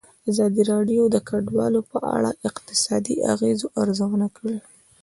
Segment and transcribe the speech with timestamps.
[0.29, 4.57] ازادي راډیو د کډوال په اړه د اقتصادي اغېزو ارزونه کړې.